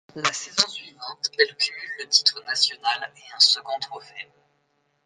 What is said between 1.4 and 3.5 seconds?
cumule le titre national et un